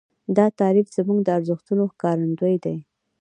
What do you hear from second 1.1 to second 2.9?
د ارزښتونو ښکارندوی دی.